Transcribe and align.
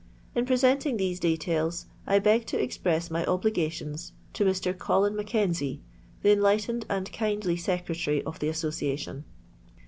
In 0.33 0.47
presenting 0.47 0.97
these 0.97 1.19
details, 1.19 1.85
beg 2.07 2.47
to 2.47 2.59
express 2.59 3.11
my 3.11 3.23
oUigations 3.25 4.13
to 4.33 4.43
Mr. 4.43 4.75
Colin 4.75 5.15
Mackensie, 5.15 5.79
the 6.23 6.31
enlightened 6.31 6.87
and 6.89 7.13
kindly 7.13 7.55
secretary 7.55 8.23
of 8.23 8.39
the 8.39 8.49
Association. 8.49 9.25